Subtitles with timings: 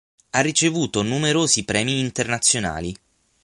[0.31, 2.97] Ha ricevuto numerosi premi internazionali.